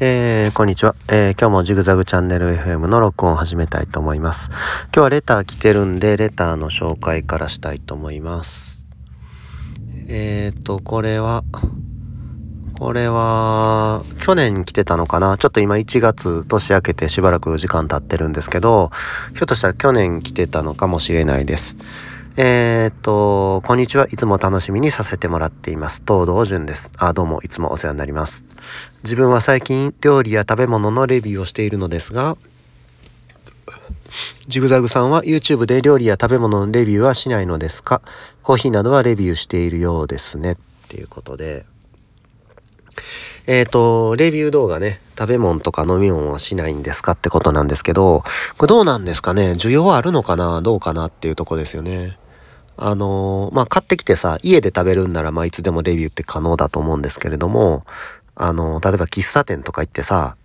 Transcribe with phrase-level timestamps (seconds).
[0.00, 4.48] えー、こんにちは、えー、今日もジグザグチャンネル FM の録音を始めたいと思います。
[4.48, 4.58] 今
[4.92, 8.86] 日はレター来てるんで、レターの紹介からしたいと思います。
[10.06, 11.42] えーと、これは、
[12.78, 15.36] これは、去年来てたのかな？
[15.36, 18.92] ちょっと今1月年明けてしばらく時間経ってるんですけど、
[19.32, 21.76] ひょっとしたら去年来てたのかもしれないです。
[22.40, 24.06] えー、っと、こんにちは。
[24.06, 26.04] いつも楽しみにさせてもらっています。
[26.06, 26.92] 東道順です。
[26.96, 28.44] あ、どうも、いつもお世話になります。
[29.02, 32.36] 自分は最近、料理や食べ物のレビューをしているのですが、
[34.46, 38.02] ジグザグさんは YouTube で料理や食べ物のレビューはしないのですか？
[38.44, 40.52] コーヒーなどはレビューしているようですね。
[40.52, 41.66] っていうことで。
[43.48, 47.12] えっ、ー、と、レビュー動画ね、食べ物とか飲み物はしないんですか？
[47.12, 48.22] ってことなんですけど、
[48.58, 49.54] これどうなんですかね？
[49.54, 50.62] 需要はあるのかな？
[50.62, 51.06] どうかな？
[51.06, 52.16] っていうとこですよね。
[52.80, 57.84] あのー、まあ、買ってきてさ、家で食べるんなら、まあ、いつでもレビューって可能だと思うんですけれども、
[58.36, 60.36] あのー、例えば喫茶店とか行ってさ、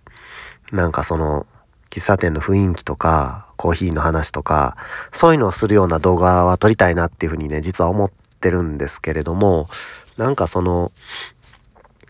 [0.72, 1.46] なんかその、
[1.90, 4.76] 喫茶店の雰囲気とか、コーヒーの話とか、
[5.12, 9.68] そういうのをするような動画は撮りたいなっていうふうにね、実は思ってるんですけれども、
[10.16, 10.90] なんかその、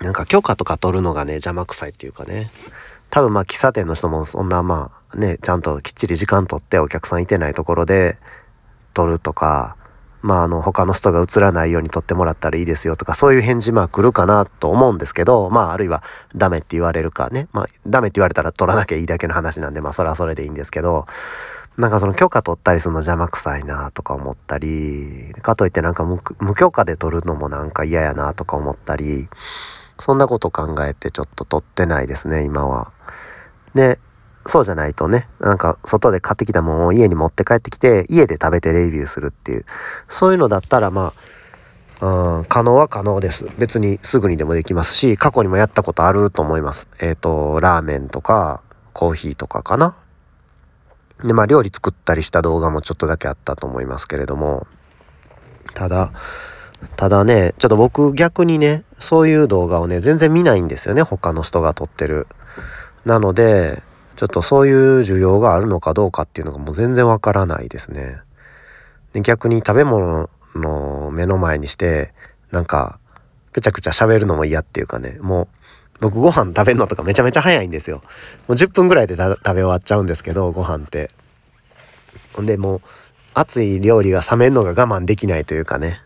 [0.01, 2.51] なんか許可とか取るのがね、邪魔くさいっていうかね、
[3.11, 8.17] 多分まあ喫茶店の人もそんなまあね、ちゃんときっちり時間取ってお客さんいてないところで
[8.95, 9.77] 撮るとか、
[10.25, 16.03] まあ、あの、他の人が映らないように撮ってもらったらいいですよとか、そういう返事まあ来るかなと思うんですけど、まあ、あるいは
[16.35, 17.47] ダメって言われるかね。
[17.53, 21.05] まあ、ダメって言われたら撮らなきゃいいだけの話なんで、まあ、それはそれでいいんですけど、
[21.77, 29.29] なんかその許可取ったりするの邪魔くさいなとか思ったり、かといってなんか無許可で撮るのもなんか嫌やなとか思ったり、
[29.99, 32.93] そんなこと考えてちょっと撮ってないですね、今は。
[33.75, 33.99] で、
[34.47, 39.65] そうじゃないとね、なんか外で買ってきたものを家に持って帰ってきて、家で食べてレビューするっていう、
[40.09, 41.15] そういうのだったらま
[42.01, 43.49] あ、うん、可能は可能です。
[43.59, 46.89] 別にすぐにでもできますし、過去にもやったことあると思います。
[47.01, 49.97] えっ、ー、と、ラーメンとか、コーヒーとかかな。
[51.23, 54.67] で、まあ料理作ったりした動画もちょっとだけあったと思いますけれども、
[55.75, 56.13] ただ、
[56.97, 62.27] ただね、ちょっと僕逆にね、そういう動画をね、全然見ないんですよね、他の人が撮ってる。
[63.05, 63.83] なので、
[64.17, 68.19] ちょっとそういう需要があるのかどうかっていうのがもう全然わからないですね。
[69.13, 72.13] で逆に食べ物の目の前にして
[72.51, 72.99] なんか
[73.53, 75.49] ぺちゃくちゃ喋るのも嫌っていうかねもう
[76.01, 78.03] 僕ご飯食べるのとかめちゃめちゃ早いんですよ。
[78.49, 81.11] もう10分ぐらいで食べ終わっちゃうんですけどご飯って。
[82.35, 82.81] ほんでもう
[83.33, 86.01] 熱い料理が冷めるのが我慢できないというかね。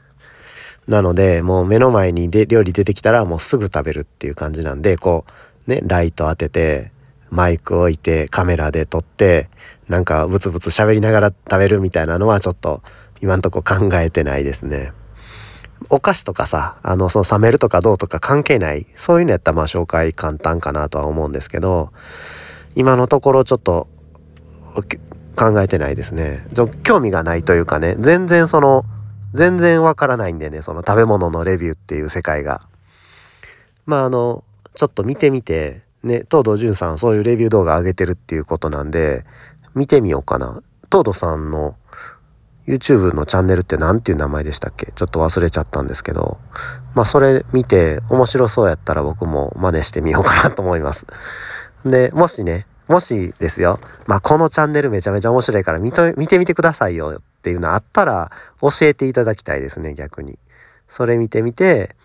[0.87, 5.25] なのでもう目の前にで料理出てきたらもうすぐ食べるっていう感じなんでこ
[5.67, 6.93] うねライト当てて
[7.31, 9.49] マイク置いてカメラで撮って
[9.89, 12.83] なんかブツブツ喋りながら食べるみたいなのはちょっと
[13.21, 14.93] 今んとこ考えてないですね。
[15.91, 21.93] お菓子とかさ、あの、その冷めるとかどうとか関係ない、そういうのやったらまあ紹介簡単かなとは思うんですけど、
[22.75, 23.89] 今のところちょっと
[25.37, 26.45] 考えてないですね。
[26.83, 28.85] 興味がないというかね、全然その、
[29.35, 32.63] 全然わからないんでね、その食べ物のレビューっていう世界が。
[33.87, 39.25] まああの、ちょっと見てみて、ね、東堂潤さんそういうレビュー動画上げてるっていうことなんで、
[39.75, 40.63] 見てみようかな。
[40.91, 41.77] 東堂さんの
[42.67, 44.93] YouTube のチャンネルって何ていう名前でしたっけ？
[44.95, 46.39] ちょっと忘れちゃったんですけど、
[46.95, 51.07] まあそれ見て面白そうやったら僕も真似してみようかなと思います。
[51.85, 60.39] で、もしね、もしですよ、まあこのチャンネルめちゃめちゃ面白いから見と見てみてくださいよっていうのあったら教えていただきたいですね、逆に。
[60.89, 61.97] それ見てみて、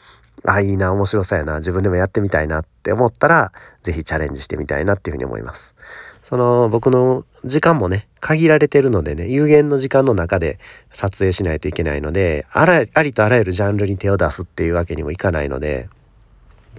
[0.46, 5.74] あ、いいな、面白そうやな、自分でもやってみたいなって思ったら、是非チャレンジしてみたいなっていうふうに思います。
[6.22, 10.60] その、僕の時間もね、限られてるのでね、有限の時間の中で
[10.92, 15.90] 撮影しないといけないので、あら、ありとあらゆるジャンルに手を出すっていうわけにもいかないので、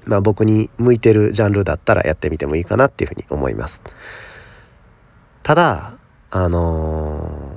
[0.07, 3.83] まあ僕に向いてるジャンルだったらやってみてもいいかなっていうふうに思います。
[5.43, 5.99] ただ、
[6.31, 7.53] あの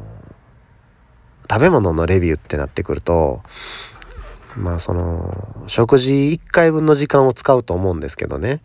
[1.48, 3.42] ー、食べ物のレビューってなってくると、
[4.58, 8.62] まあその食事1回分の時間を使うと思うんですけどね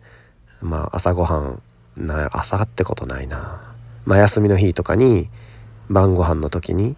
[0.61, 1.61] まあ朝ごはん
[1.97, 3.61] な朝ってことないな
[4.05, 5.29] まあ休みの日とかに
[5.89, 6.97] 晩ご飯の時に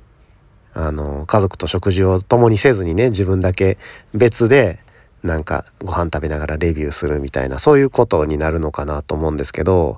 [0.73, 3.77] あの家族と食事を共にせずにね自分だけ
[4.13, 4.79] 別で
[5.23, 9.97] なんかご飯食べながらレビューするみたいなそういうことになるのかなと思うんですけど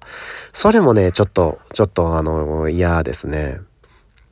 [0.54, 3.60] それもねちょっとちょっとあの嫌ですね。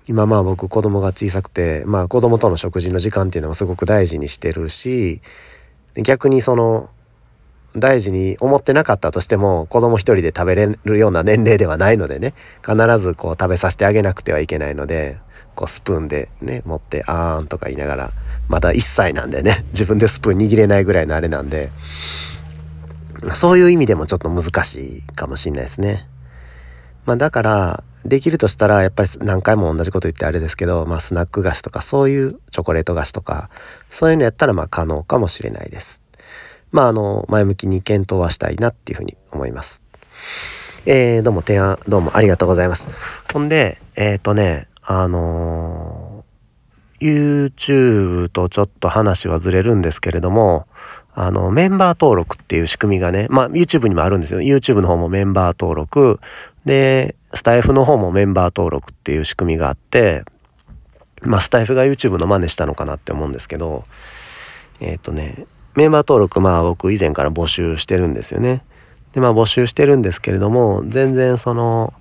[0.07, 5.21] 今まあ僕子供が小さくてまあ子供との食事の時間っていうのはすごく大事にしてるし
[5.95, 6.89] 逆にその
[7.75, 12.33] 大事に思ってなかったとしても子供一人で食べれるような年齢ではないのでね
[12.65, 15.17] 必ずこう食べさせてあげなくてはいけないので
[15.55, 18.11] こうスプーンでね持って「あーん」とか言いながら
[18.47, 21.69] まだ1歳なんでね 自分でスプーン握れないぐらいのあれなんで
[23.33, 26.07] そういう意味でもちょっと難しいかもしれないですね。
[27.05, 33.49] まあだから、できるとしたらやっぱり何回も同じこと言ってあれですけど、まあスナック菓子とかそういうチョコレート菓子とか
[33.89, 36.01] そういうのやったらまあ可能かもしれないです。
[36.71, 39.81] まああの前向きに検討はしたいなっていうふうに思います。
[40.85, 42.87] えー、どうも提案どうもありがとうございます。
[43.33, 50.67] ほんで、えっ、ー、とね、あのー、YouTube とちょっと話はずれるんですけれども、
[51.15, 54.41] あの、メンバー登録っていう仕組みがね、まあ YouTube にもあるんですよ。
[54.41, 56.19] YouTube の方もメンバー登録。
[56.65, 60.23] で、スタイフの方もメンバー登録っていう仕組みがあって、
[61.21, 63.83] まあスタイフが YouTube の真似したのかなって思うんですけど、
[64.79, 65.45] えっ、ー、とね、
[65.75, 68.63] メンバー登録まあ僕以前から募集してるんですよね。
[69.15, 71.93] でまあ募集してるんですけれども全然その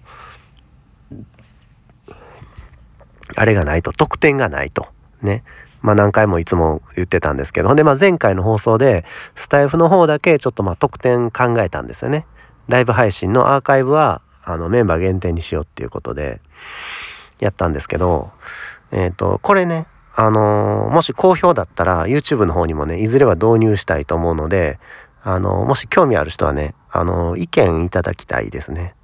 [3.36, 4.88] あれがないと得点がないと
[5.22, 5.44] ね
[5.80, 9.04] まあ何回もいつも言ってたんですけどでまあ前回の放送で
[9.36, 12.26] スタイフの方だけちょっとまあ得点考えたんですよね
[12.66, 16.40] ライブ配信のアーカイブはあのメンバー限定にしようっていうことで
[17.40, 18.30] やったんですけど
[18.92, 19.86] えっ、ー、とこれね
[20.16, 24.78] あのー、もし好評だったら YouTube の方にもねいずれは導入したいと思うので
[25.26, 28.94] あの、もし興味ある人はね、あの、意見いただきたいですね。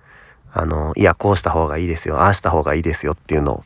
[0.53, 3.65] あの、いや、こうした方がいいですよ、ああした方がいいですよっていうのを。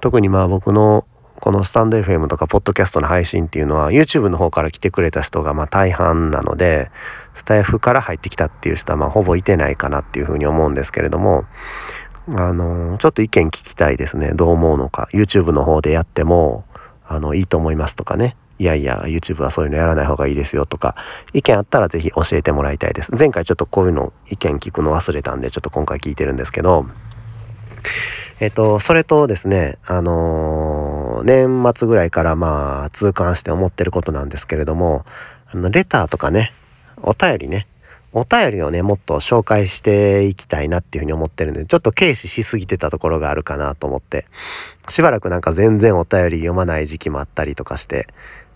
[0.00, 1.06] 特にまあ僕の
[1.42, 6.92] このスタンド FM とかポッドキャストの配信っていうのは YouTube の方から来てくれた人がま大半なので、
[7.34, 11.44] スタイフから入ってきたっていう人はまほぼいてないかなっていうふうに思うんですけれども、
[12.28, 14.34] あの、ちょっと意見聞きたいですね。
[14.34, 15.08] どう思うのか。
[15.12, 16.64] YouTube の方でやっても、
[17.04, 18.36] あの、いいと思いますとかね。
[18.60, 20.94] いやいや YouTube はそういうのやらない方がいいですよとか
[21.32, 26.86] 意見あったら是非教えてもらいたいです前回ちょっとこういうの意見聞くの忘れたんでちょっと今回聞いてるんですけど
[28.42, 30.61] えっとそれとですねあのー、
[31.24, 35.04] 年末ぐらいからまあ痛感して思ってることなんですけれども
[35.50, 36.52] あのレターとかね
[37.02, 37.66] お便りね
[38.14, 44.26] お便りをねもっと紹介していきたいなっていうふうに思ってるんでちょっと軽視しすぎてたところがあるかなと思って
[44.88, 48.06] しばらくなんか全然お便り読まない時期もあったりとかして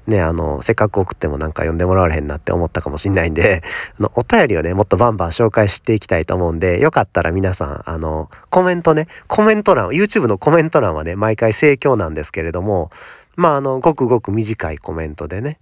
[0.06, 3.62] ね、あの、せっかく送ってもなんか読んでもらわれへんなって思ったかもしんないんで、
[3.98, 12.90] あの、お便りをね、もっとバンバン紹介していきたいと思うんで、よかったら皆さん、あの、コメントね、コメント欄、YouTube のコメント欄はね、毎回盛況なんですけれども、
[13.36, 15.58] まあ、あの、ごくごく短いコメントでね、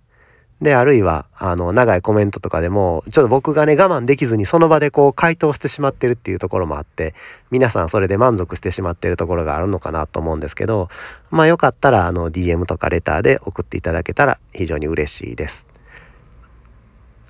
[0.64, 7.14] で、あるいは、あの、長いコメントとかでも、ちょっと僕がね、我慢できずにその場でこう回答してしまってるっていうところもあって、
[7.50, 10.88] 皆さんそれで満足してしまってるところがあるのかなと思うんですけど、
[11.30, 15.66] まあよかったら、あの、DM とかレターで送っていただけたら非常に嬉しいです。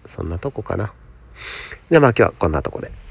[0.07, 0.93] そんなとこかな。
[1.91, 3.04] じゃあまあ今日はこんなとこで。